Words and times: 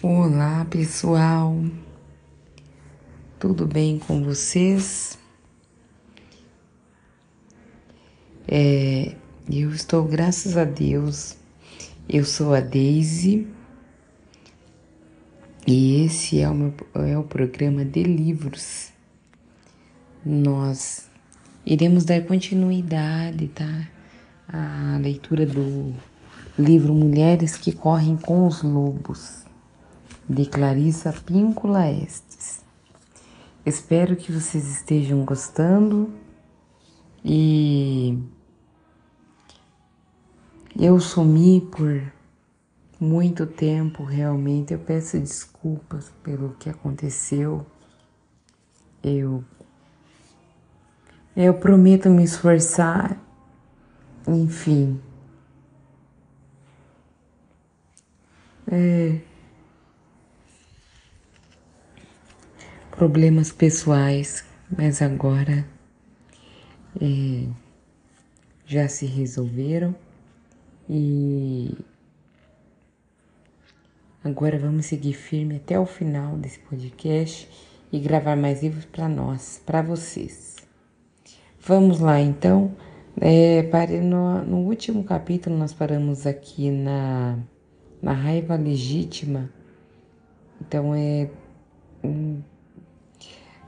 Olá 0.00 0.64
pessoal, 0.70 1.60
tudo 3.36 3.66
bem 3.66 3.98
com 3.98 4.22
vocês? 4.22 5.18
É, 8.46 9.16
eu 9.50 9.72
estou, 9.72 10.04
graças 10.04 10.56
a 10.56 10.62
Deus, 10.62 11.36
eu 12.08 12.24
sou 12.24 12.54
a 12.54 12.60
Daisy 12.60 13.48
e 15.66 16.04
esse 16.04 16.40
é 16.40 16.48
o, 16.48 16.54
meu, 16.54 16.74
é 16.94 17.18
o 17.18 17.24
programa 17.24 17.84
de 17.84 18.04
livros. 18.04 18.92
Nós 20.24 21.10
iremos 21.66 22.04
dar 22.04 22.24
continuidade, 22.24 23.48
tá? 23.48 23.88
A 24.46 24.96
leitura 25.02 25.44
do 25.44 25.92
livro 26.56 26.94
Mulheres 26.94 27.56
que 27.56 27.72
Correm 27.72 28.16
com 28.16 28.46
os 28.46 28.62
Lobos 28.62 29.47
de 30.28 30.44
Clarissa 30.44 31.12
Píncula 31.12 31.90
Estes. 31.90 32.62
Espero 33.64 34.14
que 34.14 34.30
vocês 34.30 34.68
estejam 34.68 35.24
gostando 35.24 36.12
e 37.24 38.18
eu 40.78 41.00
sumi 41.00 41.60
por 41.60 42.12
muito 43.00 43.46
tempo 43.46 44.04
realmente. 44.04 44.72
Eu 44.72 44.78
peço 44.78 45.18
desculpas 45.18 46.12
pelo 46.22 46.54
que 46.54 46.68
aconteceu. 46.68 47.66
Eu 49.02 49.44
eu 51.34 51.54
prometo 51.54 52.10
me 52.10 52.24
esforçar. 52.24 53.16
Enfim. 54.26 55.00
É, 58.70 59.20
problemas 62.98 63.52
pessoais, 63.52 64.44
mas 64.76 65.00
agora 65.00 65.64
é, 67.00 67.46
já 68.66 68.88
se 68.88 69.06
resolveram 69.06 69.94
e 70.90 71.78
agora 74.24 74.58
vamos 74.58 74.86
seguir 74.86 75.12
firme 75.12 75.56
até 75.56 75.78
o 75.78 75.86
final 75.86 76.36
desse 76.36 76.58
podcast 76.58 77.48
e 77.92 78.00
gravar 78.00 78.34
mais 78.34 78.64
livros 78.64 78.84
para 78.84 79.08
nós, 79.08 79.62
para 79.64 79.80
vocês. 79.80 80.56
Vamos 81.60 82.00
lá 82.00 82.20
então. 82.20 82.74
É, 83.20 83.62
pare 83.62 84.00
no, 84.00 84.44
no 84.44 84.56
último 84.56 85.04
capítulo 85.04 85.56
nós 85.56 85.72
paramos 85.72 86.26
aqui 86.26 86.68
na, 86.68 87.38
na 88.02 88.12
raiva 88.12 88.56
legítima. 88.56 89.48
Então 90.60 90.92
é 90.96 91.30
um, 92.02 92.42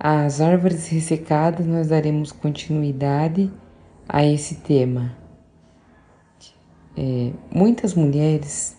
as 0.03 0.41
árvores 0.41 0.89
ressecadas, 0.89 1.67
nós 1.67 1.89
daremos 1.89 2.33
continuidade 2.33 3.53
a 4.09 4.25
esse 4.25 4.55
tema. 4.55 5.15
É, 6.97 7.33
muitas 7.55 7.93
mulheres 7.95 8.79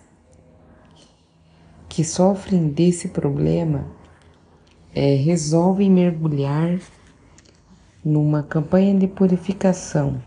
que 1.87 2.03
sofrem 2.03 2.69
desse 2.69 3.09
problema 3.09 3.85
é, 4.95 5.13
resolvem 5.13 5.91
mergulhar 5.91 6.79
numa 8.03 8.41
campanha 8.41 8.97
de 8.97 9.07
purificação, 9.07 10.19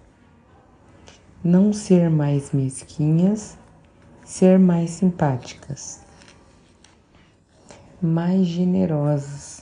não 1.43 1.73
ser 1.73 2.09
mais 2.09 2.53
mesquinhas, 2.53 3.59
ser 4.25 4.61
mais 4.61 4.91
simpáticas, 4.91 6.01
mais 8.01 8.47
generosas 8.47 9.54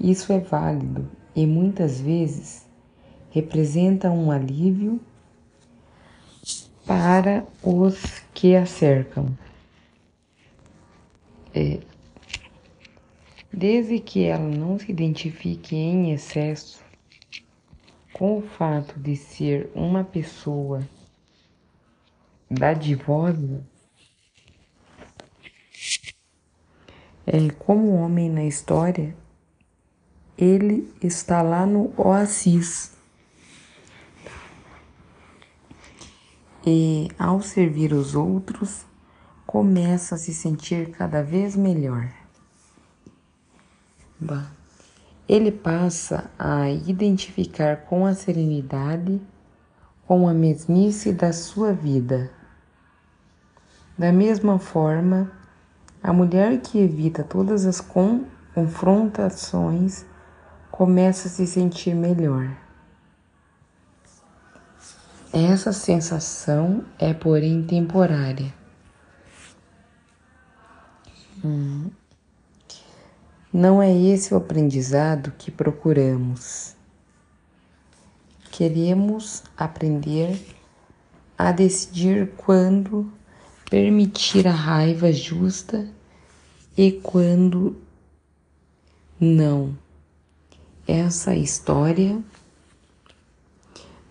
isso 0.00 0.32
é 0.32 0.38
válido 0.38 1.08
e 1.34 1.46
muitas 1.46 2.00
vezes 2.00 2.66
representa 3.30 4.10
um 4.10 4.30
alívio 4.30 5.00
para 6.86 7.46
os 7.62 8.22
que 8.32 8.54
a 8.54 8.64
cercam. 8.64 9.36
É, 11.54 11.80
desde 13.52 13.98
que 13.98 14.24
ela 14.24 14.46
não 14.46 14.78
se 14.78 14.90
identifique 14.90 15.74
em 15.74 16.12
excesso 16.12 16.84
com 18.12 18.38
o 18.38 18.42
fato 18.42 18.98
de 18.98 19.16
ser 19.16 19.70
uma 19.74 20.04
pessoa 20.04 20.86
dadivosa, 22.50 23.66
é, 27.26 27.50
como 27.58 27.94
homem 27.94 28.30
na 28.30 28.44
história, 28.44 29.14
ele 30.36 30.92
está 31.02 31.40
lá 31.40 31.64
no 31.64 31.92
oásis. 31.96 32.92
E 36.66 37.08
ao 37.18 37.40
servir 37.40 37.92
os 37.92 38.14
outros, 38.14 38.84
começa 39.46 40.16
a 40.16 40.18
se 40.18 40.34
sentir 40.34 40.90
cada 40.90 41.22
vez 41.22 41.56
melhor. 41.56 42.12
Ele 45.28 45.52
passa 45.52 46.30
a 46.38 46.70
identificar 46.70 47.84
com 47.84 48.04
a 48.04 48.14
serenidade, 48.14 49.20
com 50.06 50.28
a 50.28 50.34
mesmice 50.34 51.12
da 51.12 51.32
sua 51.32 51.72
vida. 51.72 52.30
Da 53.96 54.12
mesma 54.12 54.58
forma, 54.58 55.32
a 56.02 56.12
mulher 56.12 56.60
que 56.60 56.78
evita 56.78 57.24
todas 57.24 57.64
as 57.64 57.80
confrontações 58.54 60.04
começa 60.76 61.26
a 61.26 61.30
se 61.30 61.46
sentir 61.46 61.94
melhor. 61.94 62.54
Essa 65.32 65.72
sensação 65.72 66.84
é, 66.98 67.14
porém, 67.14 67.62
temporária. 67.62 68.52
Hum. 71.42 71.90
Não 73.50 73.80
é 73.80 73.90
esse 73.90 74.34
o 74.34 74.36
aprendizado 74.36 75.32
que 75.38 75.50
procuramos. 75.50 76.76
Queremos 78.50 79.44
aprender 79.56 80.38
a 81.38 81.52
decidir 81.52 82.32
quando 82.36 83.10
permitir 83.70 84.46
a 84.46 84.52
raiva 84.52 85.10
justa 85.10 85.88
e 86.76 86.92
quando 86.92 87.80
não. 89.18 89.85
Essa 90.88 91.34
história 91.34 92.22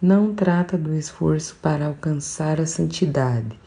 não 0.02 0.36
trata 0.36 0.78
do 0.78 0.94
esforço 0.94 1.56
para 1.62 1.88
alcançar 1.88 2.60
a 2.60 2.66
santidade. 2.66 3.58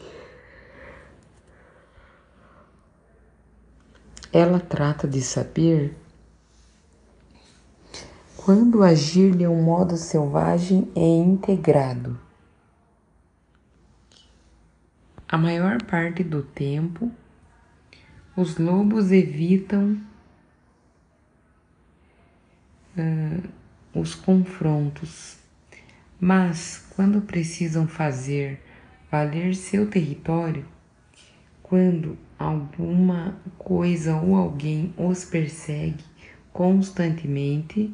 Ela 4.31 4.59
trata 4.59 5.07
de 5.07 5.23
saber 5.23 5.97
quando 8.37 8.83
agir 8.83 9.35
de 9.35 9.47
um 9.47 9.59
modo 9.59 9.97
selvagem 9.97 10.87
e 10.95 11.01
integrado. 11.01 12.15
A 15.27 15.35
maior 15.35 15.81
parte 15.81 16.23
do 16.23 16.43
tempo, 16.43 17.11
os 18.37 18.59
lobos 18.59 19.11
evitam 19.11 19.99
uh, 22.97 23.49
os 23.93 24.15
confrontos, 24.15 25.37
mas 26.19 26.85
quando 26.95 27.21
precisam 27.21 27.87
fazer 27.87 28.61
valer 29.11 29.55
seu 29.55 29.89
território, 29.89 30.65
quando 31.63 32.17
alguma 32.37 33.39
coisa 33.57 34.15
ou 34.15 34.35
alguém 34.35 34.93
os 34.97 35.25
persegue 35.25 36.03
constantemente 36.51 37.93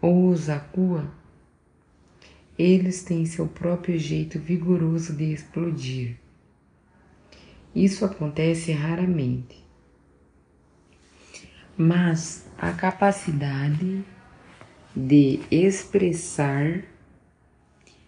ou 0.00 0.28
os 0.28 0.48
acua, 0.48 1.10
eles 2.58 3.02
têm 3.02 3.26
seu 3.26 3.48
próprio 3.48 3.98
jeito 3.98 4.38
vigoroso 4.38 5.14
de 5.16 5.32
explodir. 5.32 6.16
Isso 7.74 8.04
acontece 8.04 8.70
raramente 8.70 9.63
mas 11.76 12.48
a 12.58 12.72
capacidade 12.72 14.04
de 14.94 15.40
expressar 15.50 16.82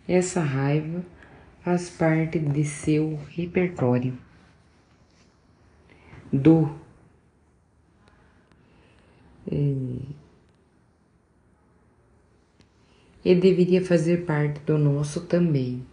essa 0.08 0.40
raiva 0.40 1.04
faz 1.62 1.90
parte 1.90 2.38
de 2.38 2.64
seu 2.64 3.18
repertório. 3.30 4.16
Do 6.32 6.70
é, 9.50 10.16
e 13.24 13.34
deveria 13.34 13.84
fazer 13.84 14.24
parte 14.24 14.60
do 14.60 14.78
nosso 14.78 15.22
também. 15.22 15.84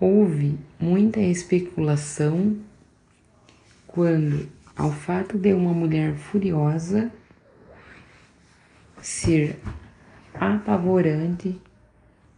Houve 0.00 0.58
muita 0.80 1.20
especulação 1.20 2.58
quando, 3.86 4.48
ao 4.74 4.90
fato 4.90 5.36
de 5.36 5.52
uma 5.52 5.74
mulher 5.74 6.16
furiosa 6.16 7.12
ser 9.02 9.60
apavorante 10.32 11.60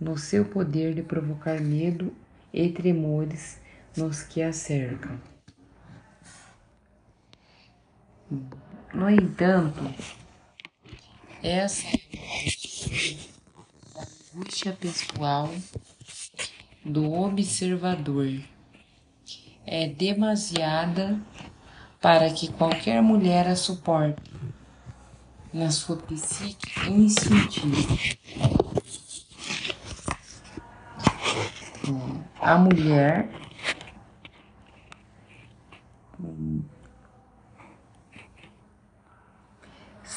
no 0.00 0.18
seu 0.18 0.44
poder 0.44 0.92
de 0.92 1.04
provocar 1.04 1.60
medo 1.60 2.12
e 2.52 2.68
tremores 2.68 3.60
nos 3.96 4.24
que 4.24 4.42
a 4.42 4.52
cercam. 4.52 5.16
No 8.92 9.08
entanto, 9.08 9.82
essa 11.40 11.86
é 11.86 12.00
a 13.94 14.36
angústia 14.36 14.72
pessoal 14.72 15.48
do 16.84 17.12
observador 17.12 18.40
é 19.66 19.88
demasiada 19.88 21.20
para 22.00 22.30
que 22.30 22.48
qualquer 22.52 23.00
mulher 23.00 23.46
a 23.46 23.54
suporte 23.54 24.32
na 25.52 25.70
sua 25.70 25.96
psique 25.96 26.90
instintiva. 26.90 27.76
A 32.40 32.58
mulher 32.58 33.28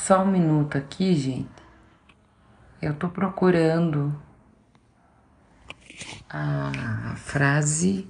Só 0.05 0.21
um 0.21 0.27
minuto 0.27 0.77
aqui, 0.77 1.15
gente. 1.15 1.49
Eu 2.79 2.93
tô 2.93 3.09
procurando 3.09 4.15
a 6.29 7.15
frase 7.17 8.07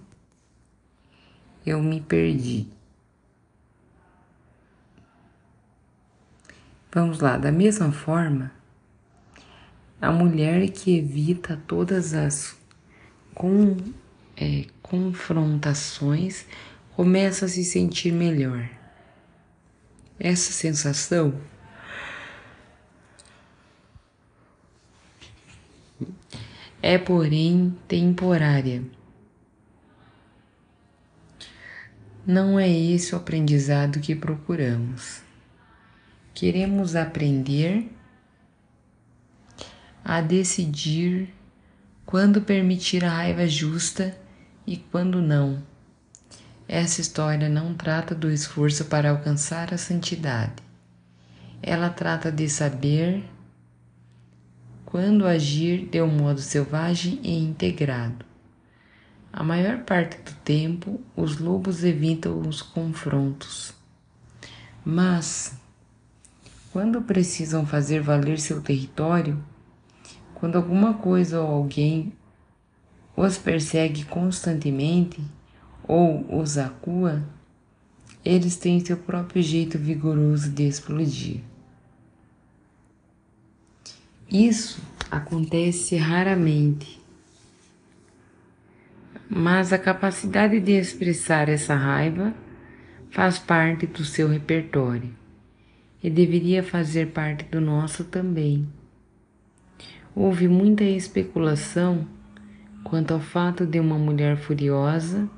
eu 1.66 1.82
me 1.82 2.00
perdi. 2.00 2.68
Vamos 6.92 7.20
lá, 7.20 7.38
da 7.38 7.52
mesma 7.52 7.92
forma, 7.92 8.52
a 10.00 10.12
mulher 10.12 10.70
que 10.70 10.98
evita 10.98 11.62
todas 11.68 12.14
as 12.14 12.56
com, 13.34 13.76
é, 14.38 14.66
confrontações 14.82 16.46
começa 16.96 17.46
a 17.46 17.50
se 17.50 17.66
sentir 17.66 18.14
melhor. 18.14 18.70
Essa 20.18 20.54
sensação 20.54 21.34
é, 26.88 27.00
porém, 27.00 27.76
temporária. 27.88 28.84
Não 32.28 32.60
é 32.60 32.70
esse 32.70 33.16
o 33.16 33.18
aprendizado 33.18 34.00
que 34.00 34.16
procuramos. 34.16 35.24
Queremos 36.32 36.96
aprender 36.96 37.90
a 40.04 40.22
decidir 40.22 41.34
quando 42.06 42.40
permitir 42.40 43.04
a 43.04 43.10
raiva 43.10 43.48
justa 43.48 44.16
e 44.68 44.78
quando 44.78 45.20
não. 45.24 45.64
Essa 46.68 47.02
história 47.02 47.50
não 47.50 47.74
trata 47.74 48.14
do 48.14 48.30
esforço 48.30 48.86
para 48.86 49.10
alcançar 49.10 49.74
a 49.74 49.78
santidade. 49.80 50.62
Ela 51.64 51.90
trata 51.90 52.31
de 52.31 52.48
saber 52.48 53.24
quando 54.86 55.26
agir 55.26 55.88
de 55.88 56.02
um 56.02 56.08
modo 56.08 56.40
selvagem 56.40 57.20
e 57.24 57.38
integrado. 57.38 58.24
A 59.34 59.44
maior 59.44 59.80
parte 59.80 60.18
do 60.22 60.34
tempo, 60.44 61.02
os 61.16 61.40
lobos 61.40 61.84
evitam 61.84 62.40
os 62.40 62.62
confrontos. 62.62 63.74
Mas, 64.86 65.58
quando 66.72 67.02
precisam 67.02 67.66
fazer 67.66 68.02
valer 68.02 68.40
seu 68.40 68.62
território, 68.62 69.44
quando 70.36 70.56
alguma 70.56 70.94
coisa 70.94 71.42
ou 71.42 71.50
alguém 71.50 72.14
os 73.18 73.38
persegue 73.38 74.06
constantemente 74.06 75.22
ou 75.88 76.40
os 76.40 76.58
acua, 76.58 77.24
eles 78.24 78.56
têm 78.56 78.80
seu 78.80 78.98
próprio 78.98 79.42
jeito 79.42 79.78
vigoroso 79.78 80.50
de 80.50 80.68
explodir. 80.68 81.42
Isso 84.38 84.82
acontece 85.10 85.96
raramente, 85.96 87.02
mas 89.30 89.72
a 89.72 89.78
capacidade 89.78 90.60
de 90.60 90.74
expressar 90.74 91.48
essa 91.48 91.74
raiva 91.74 92.34
faz 93.12 93.40
parte 93.40 93.88
do 93.88 94.04
seu 94.04 94.28
repertório 94.28 95.10
e 96.04 96.10
deveria 96.10 96.62
fazer 96.62 97.14
parte 97.14 97.46
do 97.46 97.62
nosso 97.62 98.04
também. 98.04 98.68
Houve 100.14 100.50
muita 100.50 100.84
especulação 100.84 102.06
quanto 102.84 103.14
ao 103.14 103.22
fato 103.22 103.66
de 103.66 103.80
uma 103.80 103.98
mulher 103.98 104.36
furiosa 104.36 105.30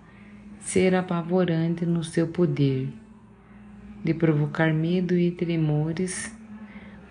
ser 0.59 0.95
apavorante 0.95 1.85
no 1.85 2.03
seu 2.03 2.29
poder, 2.29 2.89
de 4.03 4.15
provocar 4.15 4.73
medo 4.73 5.15
e 5.15 5.29
tremores 5.29 6.35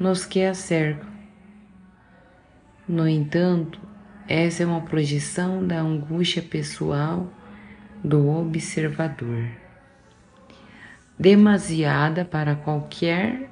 nos 0.00 0.25
que 0.25 0.43
a 0.43 0.53
cercam 0.53 1.16
no 2.88 3.09
entanto, 3.09 3.81
essa 4.29 4.62
é 4.62 4.67
uma 4.67 4.81
projeção 4.81 5.67
da 5.67 5.81
angústia 5.81 6.41
pessoal 6.41 7.29
do 8.03 8.29
observador, 8.29 9.49
demasiada 11.19 12.25
para 12.25 12.55
qualquer 12.55 13.50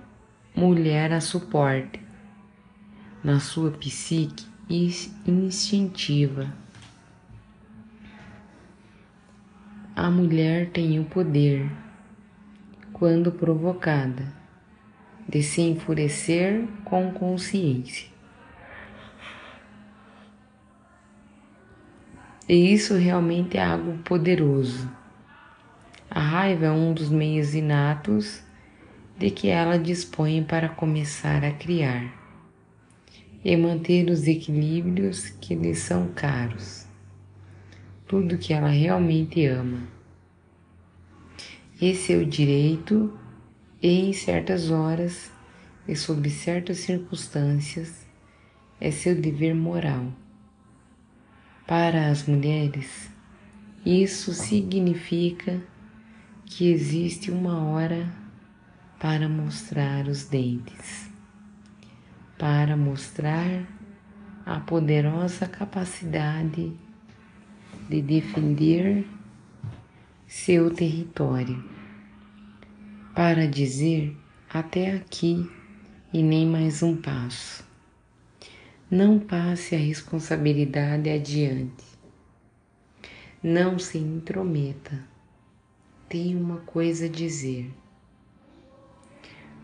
mulher 0.55 1.13
a 1.13 1.21
suporte 1.21 2.01
na 3.25 3.41
sua 3.41 3.73
psique 3.73 4.47
instintiva. 5.27 6.53
A 9.97 10.11
mulher 10.11 10.71
tem 10.71 11.01
o 11.01 11.05
poder, 11.05 11.69
quando 12.93 13.33
provocada, 13.33 14.33
de 15.29 15.43
se 15.43 15.61
enfurecer 15.61 16.69
com 16.85 17.11
consciência. 17.13 18.14
E 22.49 22.75
isso 22.75 22.94
realmente 22.94 23.56
é 23.56 23.65
algo 23.65 23.96
poderoso. 24.05 24.91
A 26.10 26.20
raiva 26.20 26.67
é 26.67 26.70
um 26.70 26.93
dos 26.93 27.08
meios 27.08 27.55
inatos 27.55 28.43
de 29.17 29.31
que 29.31 29.48
ela 29.48 29.79
dispõe 29.79 30.44
para 30.44 30.69
começar 30.69 31.43
a 31.43 31.53
criar 31.53 32.13
e 33.43 33.56
manter 33.56 34.10
os 34.10 34.27
equilíbrios 34.27 35.29
que 35.29 35.55
lhe 35.55 35.74
são 35.74 36.08
caros, 36.08 36.86
tudo 38.06 38.39
que 38.39 38.53
ela 38.53 38.69
realmente 38.69 39.46
ama. 39.46 39.79
Esse 41.81 42.13
é 42.13 42.17
o 42.17 42.27
direito, 42.27 43.13
e 43.82 44.08
em 44.08 44.13
certas 44.13 44.70
horas 44.70 45.31
e 45.86 45.96
sob 45.96 46.29
certas 46.31 46.79
circunstâncias, 46.79 48.06
é 48.81 48.91
seu 48.91 49.15
dever 49.15 49.55
moral. 49.55 50.24
Para 51.67 52.11
as 52.11 52.29
mulheres, 52.29 53.11
isso 53.87 54.35
significa 54.35 55.63
que 56.44 56.71
existe 56.71 57.31
uma 57.31 57.65
hora 57.65 58.13
para 59.01 59.31
mostrar 59.31 60.06
os 60.06 60.27
dentes, 60.27 61.11
para 62.39 62.77
mostrar 62.77 63.67
a 64.44 64.61
poderosa 64.61 65.47
capacidade 65.47 66.71
de 67.89 68.03
defender 68.03 69.06
seu 70.27 70.71
território, 70.71 71.65
para 73.15 73.49
dizer 73.49 74.15
até 74.51 74.97
aqui 74.97 75.51
e 76.13 76.23
nem 76.23 76.47
mais 76.47 76.83
um 76.83 76.94
passo. 76.94 77.74
Não 78.96 79.19
passe 79.19 79.74
a 79.74 79.79
responsabilidade 79.79 81.10
adiante. 81.10 81.84
Não 83.43 83.77
se 83.77 83.98
intrometa. 83.98 85.05
Tem 86.08 86.36
uma 86.36 86.58
coisa 86.58 87.06
a 87.06 87.08
dizer. 87.08 87.74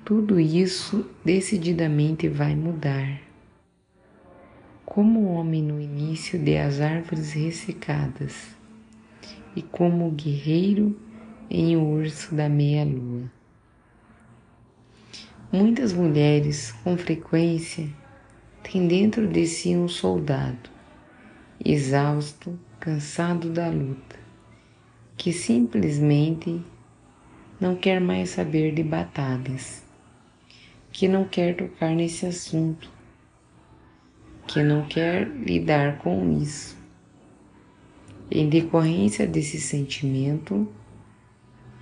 Tudo 0.05 0.41
isso 0.41 1.09
decididamente 1.25 2.27
vai 2.27 2.57
mudar. 2.57 3.23
Como 4.85 5.21
o 5.21 5.33
homem 5.35 5.63
no 5.63 5.81
início 5.81 6.37
de 6.37 6.57
as 6.57 6.81
árvores 6.81 7.31
ressecadas 7.31 8.49
e 9.55 9.63
como 9.63 10.09
o 10.09 10.11
guerreiro 10.11 10.99
em 11.49 11.77
o 11.77 11.85
urso 11.85 12.35
da 12.35 12.49
meia-lua. 12.49 13.31
Muitas 15.53 15.93
mulheres, 15.93 16.73
com 16.83 16.99
frequência, 16.99 18.00
tem 18.71 18.87
dentro 18.87 19.27
de 19.27 19.49
si 19.49 19.75
um 19.75 19.89
soldado 19.89 20.71
exausto, 21.65 22.57
cansado 22.79 23.51
da 23.51 23.69
luta, 23.69 24.17
que 25.17 25.33
simplesmente 25.33 26.63
não 27.61 27.75
quer 27.75 28.01
mais 28.01 28.31
saber 28.31 28.73
de 28.73 28.85
batalhas, 28.85 29.83
que 30.93 31.09
não 31.09 31.25
quer 31.25 31.57
tocar 31.57 31.91
nesse 31.91 32.27
assunto, 32.27 32.89
que 34.47 34.63
não 34.63 34.87
quer 34.87 35.27
lidar 35.27 35.99
com 35.99 36.41
isso. 36.41 36.79
Em 38.31 38.49
decorrência 38.49 39.27
desse 39.27 39.61
sentimento, 39.61 40.69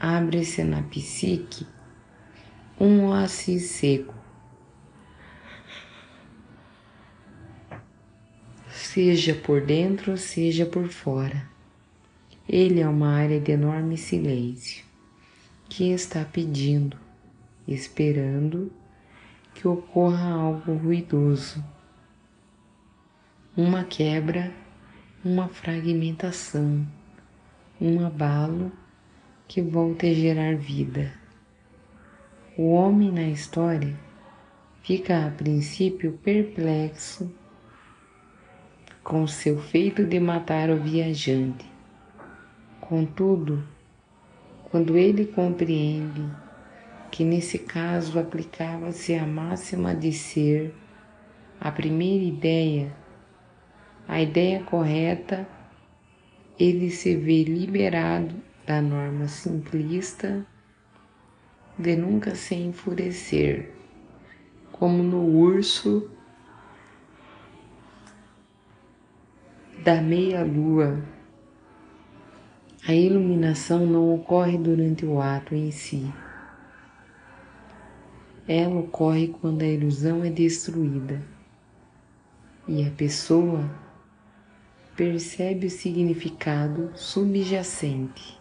abre-se 0.00 0.64
na 0.64 0.83
psique 0.85 1.66
um 2.80 3.09
oásis 3.09 3.73
seco, 3.73 4.18
seja 8.99 9.33
por 9.33 9.61
dentro, 9.61 10.17
seja 10.19 10.67
por 10.67 10.88
fora. 10.88 11.49
Ele 12.49 12.81
é 12.81 12.88
uma 12.88 13.14
área 13.14 13.38
de 13.38 13.52
enorme 13.52 13.97
silêncio 13.97 14.85
que 15.69 15.93
está 15.93 16.25
pedindo, 16.25 16.97
esperando 17.69 18.73
que 19.55 19.69
ocorra 19.69 20.33
algo 20.33 20.75
ruidoso, 20.75 21.64
uma 23.57 23.85
quebra, 23.85 24.52
uma 25.25 25.47
fragmentação, 25.47 26.85
um 27.81 28.05
abalo 28.05 28.73
que 29.47 29.62
volte 29.62 30.09
a 30.09 30.12
gerar 30.12 30.57
vida. 30.57 31.12
O 32.57 32.73
homem 32.73 33.12
na 33.12 33.28
história 33.28 33.97
fica 34.83 35.25
a 35.25 35.31
princípio 35.31 36.19
perplexo 36.21 37.33
com 39.09 39.27
seu 39.27 39.59
feito 39.59 40.05
de 40.05 40.21
matar 40.21 40.69
o 40.69 40.77
viajante. 40.77 41.65
Contudo, 42.79 43.67
quando 44.65 44.99
ele 44.99 45.25
compreende 45.25 46.23
que 47.11 47.25
nesse 47.25 47.59
caso 47.59 48.19
aplicava-se 48.19 49.15
a 49.15 49.27
máxima 49.27 49.95
de 49.95 50.12
ser 50.12 50.75
a 51.59 51.73
primeira 51.73 52.23
ideia, 52.23 52.95
a 54.07 54.21
ideia 54.21 54.62
correta, 54.65 55.49
ele 56.59 56.91
se 56.91 57.17
vê 57.17 57.45
liberado 57.45 58.35
da 58.67 58.83
norma 58.83 59.27
simplista 59.27 60.47
de 61.79 61.97
nunca 61.97 62.35
se 62.35 62.57
enfurecer, 62.57 63.73
como 64.71 65.03
no 65.03 65.25
urso 65.25 66.11
da 69.83 70.01
meia-lua. 70.01 71.03
A 72.87 72.95
iluminação 72.95 73.87
não 73.87 74.15
ocorre 74.15 74.57
durante 74.57 75.05
o 75.05 75.21
ato 75.21 75.55
em 75.55 75.71
si. 75.71 76.13
Ela 78.47 78.77
ocorre 78.77 79.29
quando 79.29 79.63
a 79.63 79.67
ilusão 79.67 80.25
é 80.25 80.31
destruída 80.31 81.23
e 82.67 82.87
a 82.87 82.91
pessoa 82.91 83.69
percebe 84.97 85.67
o 85.67 85.71
significado 85.71 86.91
subjacente. 86.95 88.38